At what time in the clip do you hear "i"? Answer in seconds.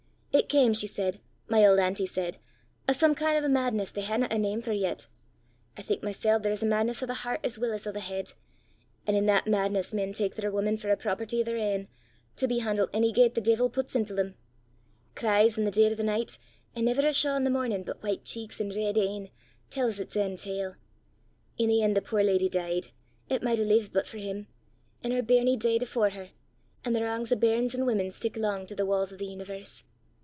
5.75-5.81, 9.17-9.21, 15.59-15.63, 17.37-17.43, 21.59-21.65